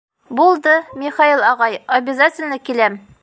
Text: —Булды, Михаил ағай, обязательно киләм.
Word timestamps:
—Булды, 0.37 0.71
Михаил 1.01 1.45
ағай, 1.51 1.79
обязательно 1.99 2.61
киләм. 2.71 2.99